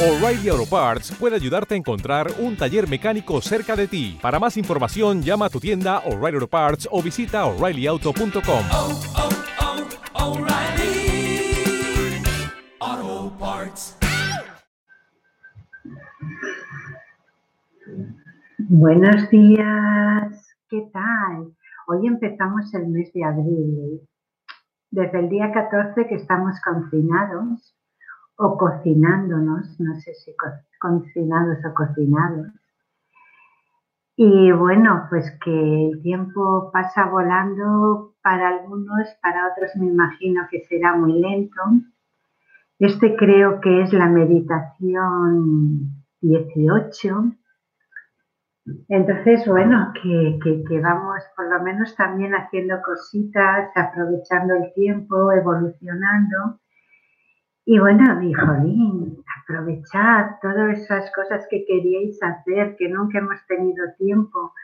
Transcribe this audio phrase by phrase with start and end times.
[0.00, 4.16] O'Reilly Auto Parts puede ayudarte a encontrar un taller mecánico cerca de ti.
[4.22, 8.64] Para más información, llama a tu tienda O'Reilly Auto Parts o visita oreillyauto.com.
[8.72, 9.00] oh,
[12.84, 13.98] oh, Parts.
[18.68, 21.56] Buenos días, ¿qué tal?
[21.88, 24.00] Hoy empezamos el mes de abril.
[24.92, 27.74] Desde el día 14 que estamos confinados
[28.38, 32.48] o cocinándonos, no sé si co- confinados o cocinados.
[34.18, 40.60] Y bueno, pues que el tiempo pasa volando para algunos, para otros me imagino que
[40.66, 41.62] será muy lento.
[42.78, 47.32] Este creo que es la meditación 18.
[48.88, 55.30] Entonces, bueno, que, que- que vamos por lo menos también haciendo cositas, aprovechando el tiempo,
[55.32, 56.58] evolucionando.
[57.70, 64.54] Y bueno, jolín, aprovechad todas esas cosas que queríais hacer, que nunca hemos tenido tiempo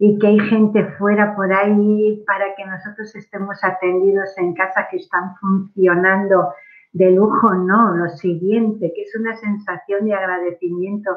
[0.00, 4.96] y que hay gente fuera por ahí para que nosotros estemos atendidos en casa que
[4.96, 6.52] están funcionando
[6.92, 11.12] de lujo, no, lo siguiente, que es una sensación de agradecimiento,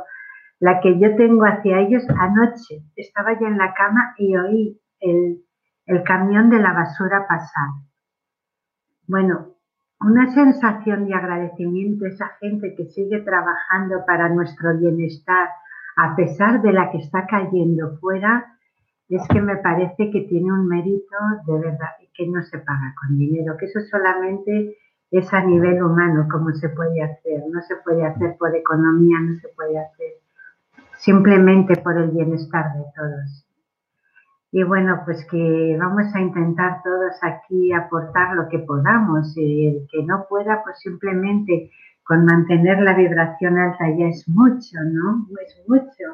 [0.59, 2.83] la que yo tengo hacia ellos anoche.
[2.95, 5.43] Estaba ya en la cama y oí el,
[5.87, 7.69] el camión de la basura pasar.
[9.07, 9.56] Bueno,
[9.99, 15.49] una sensación de agradecimiento a esa gente que sigue trabajando para nuestro bienestar,
[15.95, 18.57] a pesar de la que está cayendo fuera,
[19.09, 23.17] es que me parece que tiene un mérito de verdad que no se paga con
[23.17, 24.75] dinero, que eso solamente
[25.11, 27.43] es a nivel humano, como se puede hacer.
[27.49, 30.13] No se puede hacer por economía, no se puede hacer
[30.97, 33.46] simplemente por el bienestar de todos.
[34.58, 39.38] Y bueno, pues que vamos a intentar todos aquí aportar lo que podamos.
[39.38, 41.69] El que no pueda, pues simplemente
[42.03, 45.27] con mantener la vibración alta ya es mucho, ¿no?
[45.45, 46.05] Es mucho.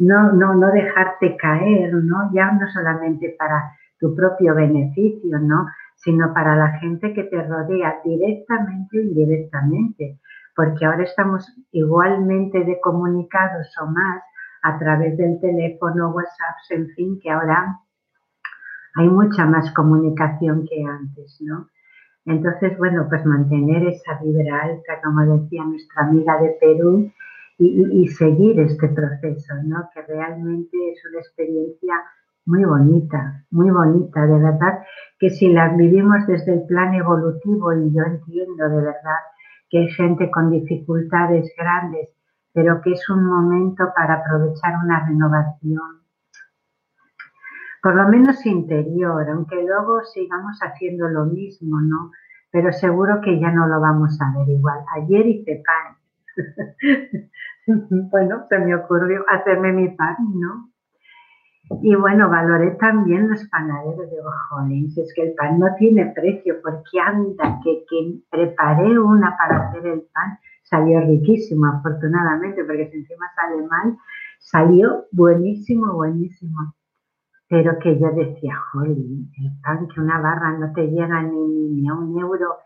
[0.00, 2.28] No, no, no dejarte caer, ¿no?
[2.34, 5.68] Ya no solamente para tu propio beneficio, ¿no?
[5.94, 10.18] Sino para la gente que te rodea directamente e indirectamente.
[10.56, 14.24] Porque ahora estamos igualmente de comunicados o más
[14.64, 17.78] a través del teléfono, WhatsApp, en fin, que ahora
[18.96, 21.68] hay mucha más comunicación que antes, ¿no?
[22.24, 27.12] Entonces, bueno, pues mantener esa vibra alta, como decía nuestra amiga de Perú,
[27.58, 29.88] y, seguir este proceso, ¿no?
[29.94, 31.94] Que realmente es una experiencia
[32.44, 34.80] muy bonita, muy bonita, de verdad,
[35.18, 39.20] que si la vivimos desde el plan evolutivo, y yo entiendo de verdad
[39.70, 42.08] que hay gente con dificultades grandes,
[42.52, 46.01] pero que es un momento para aprovechar una renovación,
[47.82, 52.12] por lo menos interior, aunque luego sigamos haciendo lo mismo, ¿no?
[52.52, 54.78] Pero seguro que ya no lo vamos a ver igual.
[54.94, 55.96] Ayer hice pan.
[58.10, 60.68] bueno, se me ocurrió hacerme mi pan, ¿no?
[61.82, 64.10] Y bueno, valoré también los panaderos.
[64.10, 68.96] Digo, jolín, si es que el pan no tiene precio, porque anda, que, que preparé
[68.96, 73.96] una para hacer el pan, salió riquísimo, afortunadamente, porque si encima sale mal,
[74.38, 76.74] salió buenísimo, buenísimo.
[77.52, 78.54] Pero que yo decía,
[79.62, 82.56] pan que una barra no te llega ni, ni a un euro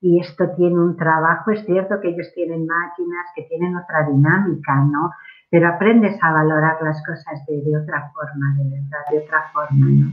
[0.00, 4.74] y esto tiene un trabajo, es cierto que ellos tienen máquinas que tienen otra dinámica,
[4.84, 5.10] ¿no?
[5.48, 9.86] Pero aprendes a valorar las cosas de, de otra forma, de verdad, de otra forma,
[9.86, 10.12] ¿no?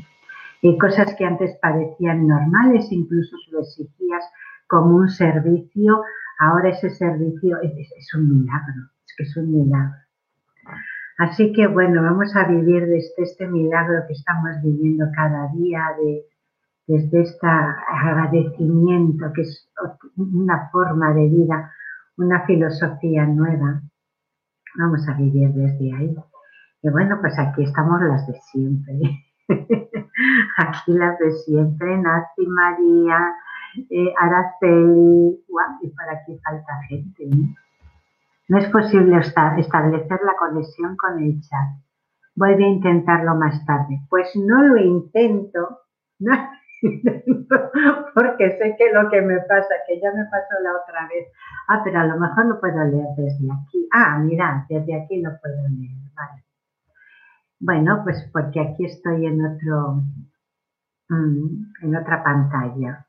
[0.61, 4.23] Y cosas que antes parecían normales, incluso lo exigías
[4.67, 6.03] como un servicio,
[6.40, 9.97] ahora ese servicio es- es un milagro, es que es un milagro.
[11.19, 16.24] Así que bueno, vamos a vivir desde este milagro que estamos viviendo cada día, de,
[16.88, 19.69] desde este agradecimiento, que es
[20.16, 21.74] una forma de vida,
[22.16, 23.81] una filosofía nueva.
[24.78, 26.16] Vamos a vivir desde ahí.
[26.84, 28.96] Y bueno, pues aquí estamos las de siempre.
[30.58, 33.34] aquí las de siempre, Nancy, María,
[33.90, 37.25] eh, Araceli, guau, y por aquí falta gente.
[37.25, 37.56] ¿no?
[38.50, 41.70] No es posible esta- establecer la conexión con el chat.
[42.35, 44.00] Vuelve a intentarlo más tarde.
[44.09, 45.79] Pues no lo intento,
[46.20, 46.34] no
[48.16, 51.28] porque sé que lo que me pasa, que ya me pasó la otra vez.
[51.68, 53.88] Ah, pero a lo mejor lo puedo leer desde aquí.
[53.94, 55.97] Ah, mira, desde aquí lo puedo leer.
[56.16, 56.44] Vale.
[57.59, 60.02] Bueno, pues porque aquí estoy en otro,
[61.09, 63.06] mm, en otra pantalla.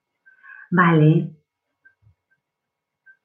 [0.71, 1.31] Vale.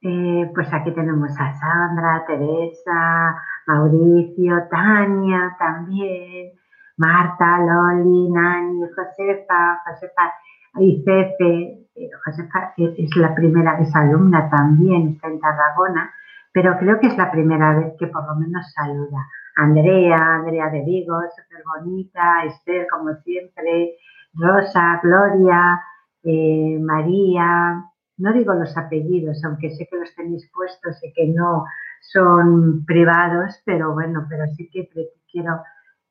[0.07, 3.35] Eh, pues aquí tenemos a Sandra, Teresa,
[3.65, 6.51] Mauricio, Tania también,
[6.97, 10.31] Marta, Loli, Nani, Josefa, Josefa
[10.75, 11.87] y Pepe.
[11.95, 16.13] Eh, Josefa es la primera, es alumna también, está en Tarragona,
[16.53, 19.25] pero creo que es la primera vez que por lo menos saluda.
[19.55, 23.95] Andrea, Andrea de Vigo, súper bonita, Esther como siempre,
[24.35, 25.81] Rosa, Gloria,
[26.23, 27.85] eh, María,
[28.17, 31.65] no digo los apellidos, aunque sé que los tenéis puestos y que no
[32.01, 34.89] son privados, pero bueno, pero sí que
[35.31, 35.61] quiero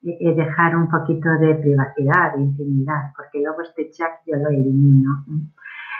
[0.02, 4.48] eh, eh, dejar un poquito de privacidad, de intimidad, porque luego este chat yo lo
[4.48, 5.24] elimino.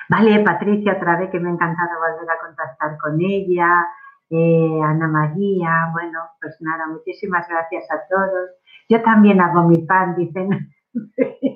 [0.08, 3.86] Vale, Patricia, otra vez que me ha encantado volver a contactar con ella,
[4.30, 8.50] eh, Ana María, bueno, pues nada, muchísimas gracias a todos.
[8.88, 10.70] Yo también hago mi pan, dicen.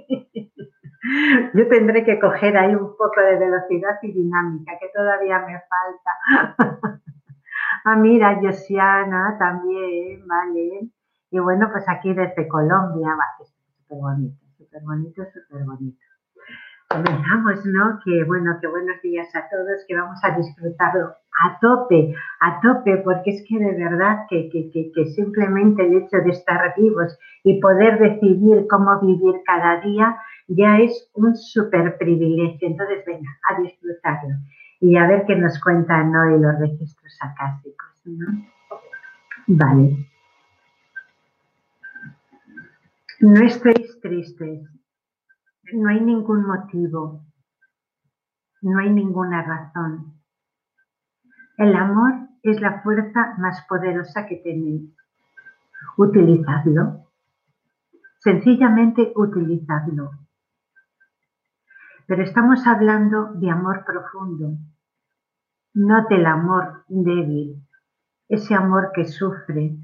[1.54, 7.00] Yo tendré que coger ahí un poco de velocidad y dinámica, que todavía me falta.
[7.84, 10.90] ah, mira, Josiana también, vale.
[11.30, 15.98] Y bueno, pues aquí desde Colombia, va, súper bonito, súper bonito, súper bonito.
[16.88, 18.00] Comenzamos, ¿no?
[18.02, 22.96] Que bueno, que buenos días a todos, que vamos a disfrutarlo a tope, a tope,
[22.98, 27.60] porque es que de verdad que, que, que, simplemente el hecho de estar vivos y
[27.60, 32.68] poder decidir cómo vivir cada día ya es un súper privilegio.
[32.68, 34.34] Entonces, venga, a disfrutarlo
[34.80, 38.26] y a ver qué nos cuentan hoy los registros acásicos, ¿no?
[39.46, 40.06] Vale.
[43.20, 44.68] No estéis tristes,
[45.72, 47.24] no hay ningún motivo,
[48.62, 50.14] no hay ninguna razón.
[51.56, 54.94] El amor es la fuerza más poderosa que tenéis.
[55.96, 57.08] Utilizadlo.
[58.20, 60.10] Sencillamente utilizadlo.
[62.08, 64.56] Pero estamos hablando de amor profundo,
[65.74, 67.62] no del amor débil,
[68.30, 69.76] ese amor que sufre,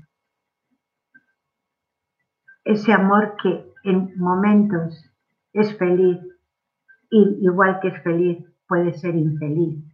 [2.65, 5.05] ese amor que en momentos
[5.53, 6.19] es feliz
[7.11, 9.85] y igual que es feliz puede ser infeliz.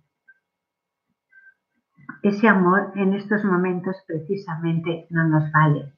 [2.23, 5.93] Ese amor en estos momentos precisamente no nos vale,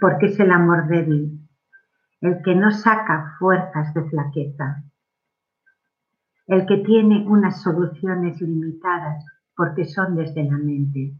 [0.00, 1.41] porque es el amor débil,
[2.22, 4.84] el que no saca fuerzas de flaqueza,
[6.46, 9.24] el que tiene unas soluciones limitadas
[9.56, 11.16] porque son desde la mente.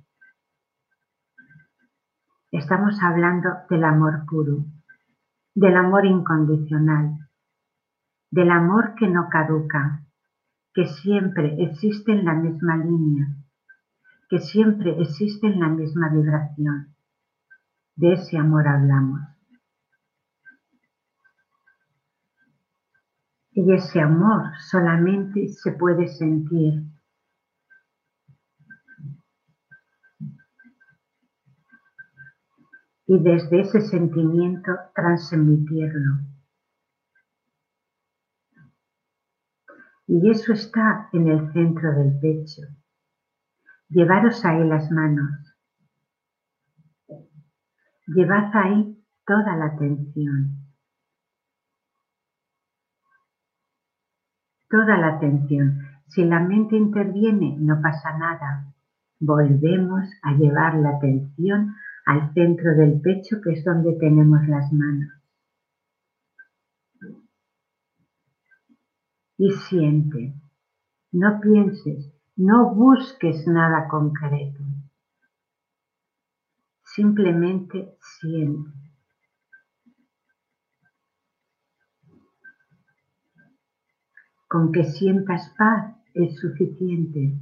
[2.53, 4.65] Estamos hablando del amor puro,
[5.57, 7.19] del amor incondicional,
[8.31, 10.05] del amor que no caduca,
[10.73, 13.27] que siempre existe en la misma línea,
[14.29, 16.95] que siempre existe en la misma vibración.
[17.97, 19.32] De ese amor hablamos.
[23.55, 26.85] Y ese amor solamente se puede sentir
[33.07, 36.21] y desde ese sentimiento transmitirlo.
[40.07, 42.63] Y eso está en el centro del pecho.
[43.89, 45.55] Llevaros ahí las manos.
[48.07, 50.62] Llevad ahí toda la atención.
[54.73, 55.83] Toda la atención.
[56.07, 58.73] Si la mente interviene, no pasa nada.
[59.21, 61.75] Volvemos a llevar la atención
[62.07, 65.11] al centro del pecho, que es donde tenemos las manos.
[69.37, 70.33] Y siente,
[71.13, 74.63] no pienses, no busques nada concreto.
[76.83, 78.71] Simplemente siente.
[84.53, 87.39] Con que sientas paz es suficiente.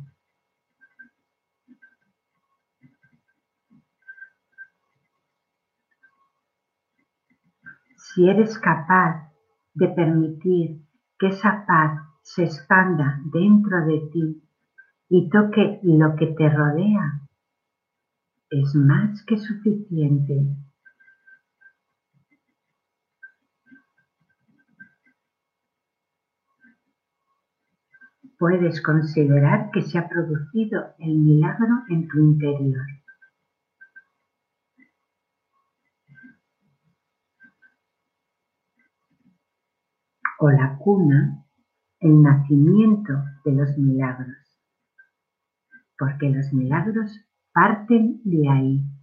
[7.97, 9.29] Si eres capaz
[9.75, 10.83] de permitir
[11.19, 14.43] que esa paz se expanda dentro de ti
[15.09, 17.23] y toque lo que te rodea,
[18.51, 20.47] es más que suficiente.
[28.41, 32.87] Puedes considerar que se ha producido el milagro en tu interior.
[40.43, 41.45] o la cuna,
[41.99, 43.13] el nacimiento
[43.45, 44.39] de los milagros,
[45.99, 47.13] porque los milagros
[47.53, 49.00] parten de ahí.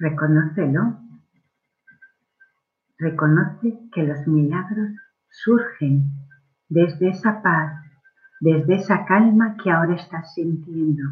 [0.00, 0.96] Reconócelo.
[2.98, 4.90] Reconoce que los milagros
[5.28, 6.10] surgen
[6.68, 7.72] desde esa paz,
[8.40, 11.02] desde esa calma que ahora estás sintiendo.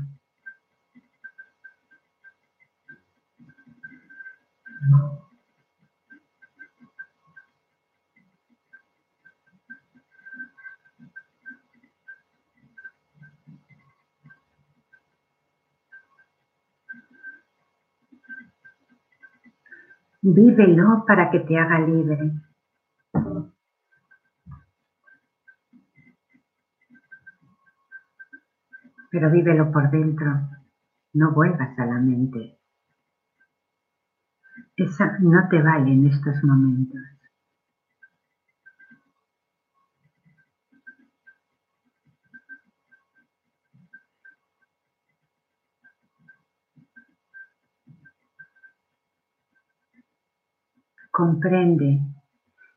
[20.28, 22.32] Vívelo para que te haga libre.
[29.12, 30.26] Pero vívelo por dentro.
[31.12, 32.58] No vuelvas a la mente.
[34.76, 37.15] Esa no te vale en estos momentos.
[51.16, 52.02] Comprende,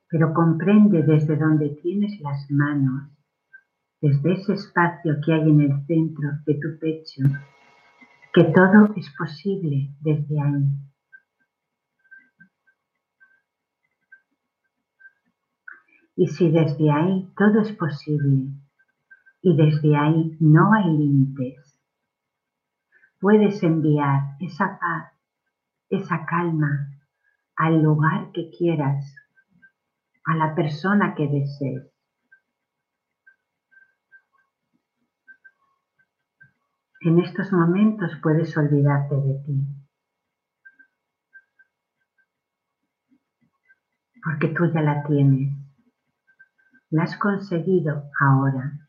[0.07, 3.09] pero comprende desde donde tienes las manos,
[3.99, 7.21] desde ese espacio que hay en el centro de tu pecho,
[8.33, 10.63] que todo es posible desde ahí.
[16.15, 18.53] Y si desde ahí todo es posible
[19.41, 21.77] y desde ahí no hay límites,
[23.19, 25.11] puedes enviar esa paz,
[25.89, 26.98] esa calma,
[27.59, 29.13] al lugar que quieras,
[30.23, 31.91] a la persona que desees.
[37.01, 39.67] En estos momentos puedes olvidarte de ti.
[44.23, 45.53] Porque tú ya la tienes.
[46.91, 48.88] La has conseguido ahora.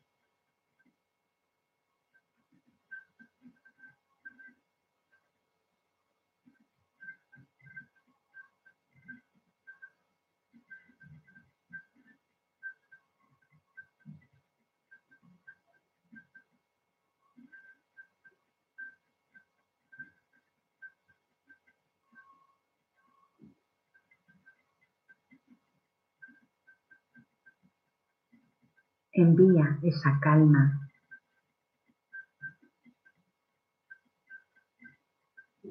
[29.23, 30.81] Envía esa calma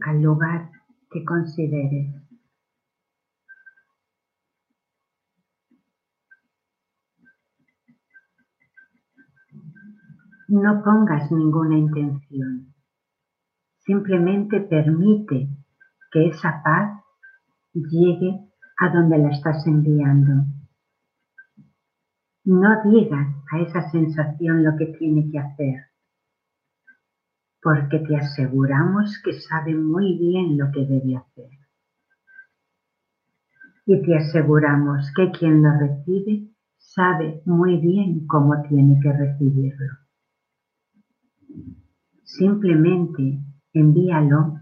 [0.02, 0.72] al lugar
[1.12, 2.16] que consideres.
[10.48, 12.74] No pongas ninguna intención,
[13.78, 15.48] simplemente permite
[16.12, 17.04] que esa paz
[17.74, 20.59] llegue a donde la estás enviando.
[22.52, 25.84] No digas a esa sensación lo que tiene que hacer,
[27.62, 31.52] porque te aseguramos que sabe muy bien lo que debe hacer.
[33.86, 39.94] Y te aseguramos que quien lo recibe sabe muy bien cómo tiene que recibirlo.
[42.24, 44.60] Simplemente envíalo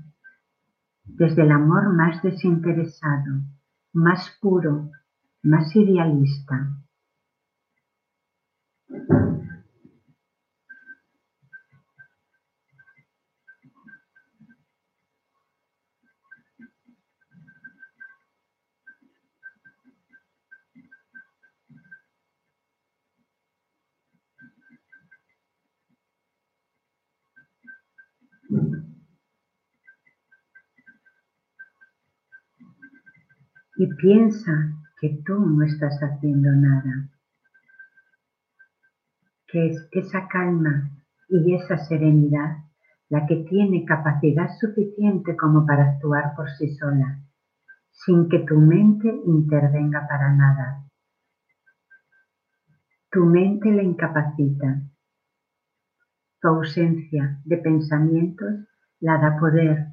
[1.05, 3.43] desde el amor más desinteresado,
[3.93, 4.91] más puro,
[5.41, 6.83] más idealista,
[33.77, 37.09] y piensa que tú no estás haciendo nada,
[39.57, 40.91] es esa calma
[41.29, 42.57] y esa serenidad
[43.09, 47.21] la que tiene capacidad suficiente como para actuar por sí sola,
[47.91, 50.83] sin que tu mente intervenga para nada.
[53.09, 54.81] Tu mente la incapacita.
[56.41, 58.67] Tu ausencia de pensamientos
[58.99, 59.87] la da poder,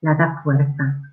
[0.00, 1.07] la da fuerza.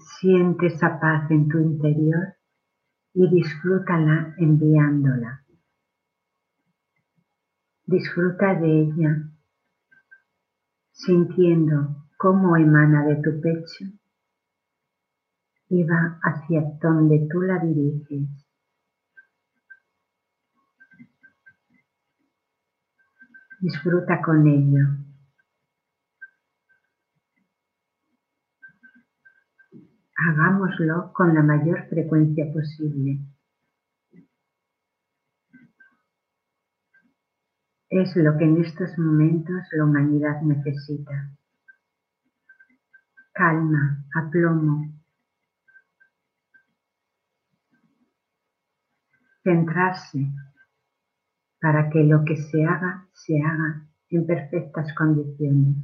[0.00, 2.34] Siente esa paz en tu interior
[3.12, 5.44] y disfrútala enviándola.
[7.84, 9.30] Disfruta de ella,
[10.92, 13.84] sintiendo cómo emana de tu pecho
[15.68, 18.28] y va hacia donde tú la diriges.
[23.60, 25.09] Disfruta con ello.
[30.22, 33.20] Hagámoslo con la mayor frecuencia posible.
[37.88, 41.30] Es lo que en estos momentos la humanidad necesita.
[43.32, 44.92] Calma, aplomo.
[49.42, 50.30] Centrarse
[51.62, 55.76] para que lo que se haga, se haga en perfectas condiciones.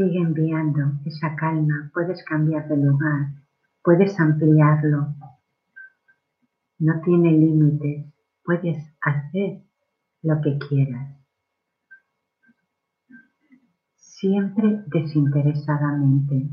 [0.00, 3.34] Sigue enviando esa calma, puedes cambiar de lugar,
[3.84, 5.14] puedes ampliarlo.
[6.78, 8.06] No tiene límites,
[8.42, 9.60] puedes hacer
[10.22, 11.18] lo que quieras.
[13.94, 16.48] Siempre desinteresadamente.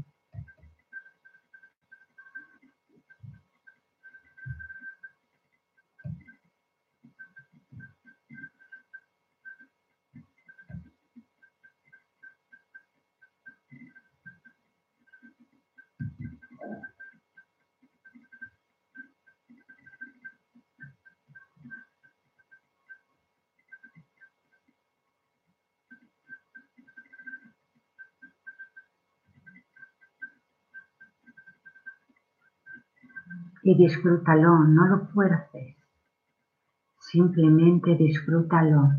[33.67, 35.75] Y disfrútalo, no lo fuerces,
[37.11, 38.91] simplemente disfrútalo.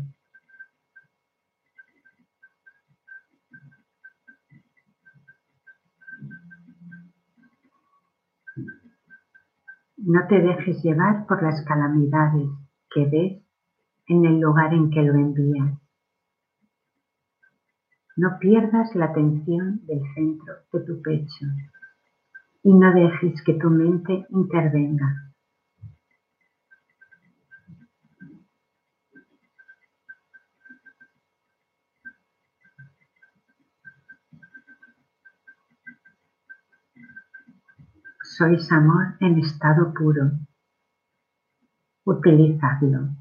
[9.97, 12.49] No te dejes llevar por las calamidades
[12.93, 13.43] que ves
[14.05, 15.79] en el lugar en que lo envías.
[18.17, 21.47] No pierdas la atención del centro de tu pecho
[22.63, 25.33] y no dejes que tu mente intervenga.
[38.23, 40.31] Sois amor en estado puro.
[42.05, 43.18] Utilizadlo.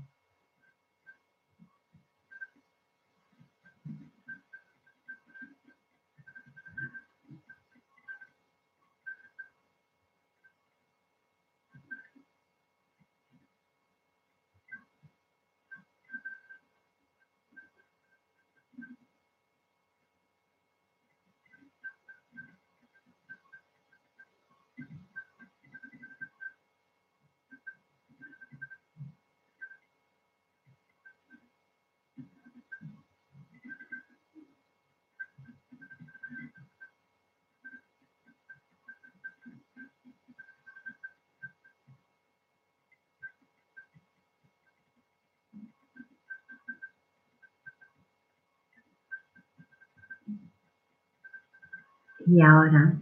[52.31, 53.01] Y ahora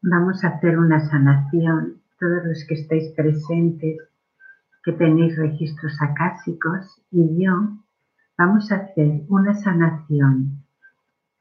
[0.00, 2.00] vamos a hacer una sanación.
[2.18, 3.98] Todos los que estáis presentes,
[4.82, 7.52] que tenéis registros acásicos, y yo,
[8.38, 10.64] vamos a hacer una sanación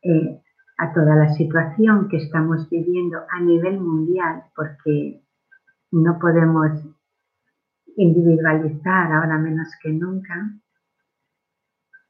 [0.01, 0.41] eh,
[0.77, 5.23] a toda la situación que estamos viviendo a nivel mundial, porque
[5.91, 6.85] no podemos
[7.95, 10.51] individualizar ahora menos que nunca.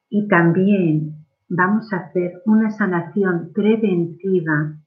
[0.10, 4.78] Y también vamos a hacer una sanación preventiva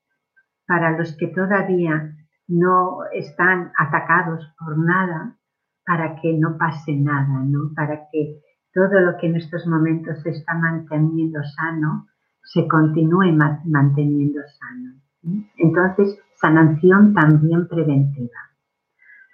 [0.66, 2.16] para los que todavía
[2.48, 5.36] no están atacados por nada,
[5.84, 7.72] para que no pase nada, ¿no?
[7.74, 8.40] Para que
[8.72, 12.06] todo lo que en estos momentos se está manteniendo sano
[12.46, 13.32] se continúe
[13.64, 15.44] manteniendo sano.
[15.56, 18.38] Entonces, sanación también preventiva.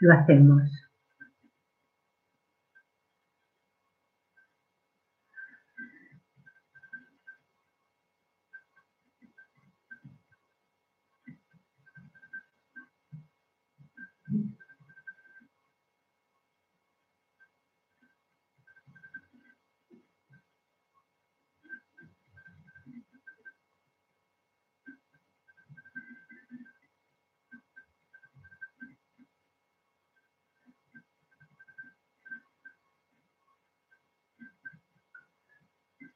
[0.00, 0.62] Lo hacemos.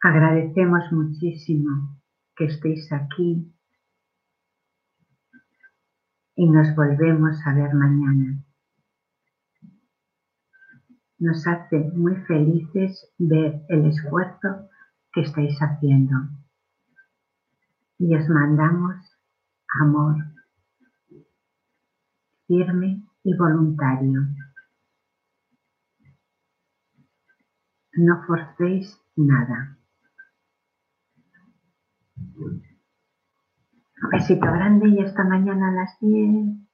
[0.08, 1.98] Agradecemos muchísimo
[2.36, 3.52] que estéis aquí
[6.36, 8.40] y nos volvemos a ver mañana.
[11.18, 14.68] Nos hace muy felices ver el esfuerzo
[15.12, 16.14] que estáis haciendo.
[17.98, 18.94] Y os mandamos
[19.80, 20.14] amor
[22.46, 24.20] firme y voluntario.
[27.94, 29.75] No forcéis nada.
[32.38, 36.65] Un besito grande y esta mañana a las 10.